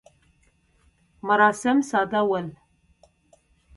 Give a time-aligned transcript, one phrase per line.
[1.27, 2.47] مراسم ساده ول.